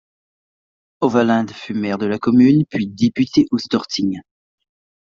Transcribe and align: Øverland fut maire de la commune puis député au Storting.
Øverland 1.03 1.49
fut 1.53 1.75
maire 1.75 1.99
de 1.99 2.05
la 2.07 2.17
commune 2.17 2.65
puis 2.71 2.87
député 2.87 3.45
au 3.51 3.59
Storting. 3.59 4.19